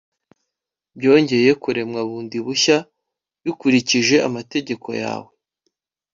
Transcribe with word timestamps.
byongeye 0.97 1.51
kuremwa 1.63 1.99
bundi 2.09 2.37
bushya 2.45 2.77
bikurikije 3.43 4.15
amategeko 4.27 4.87
yawe 5.01 5.31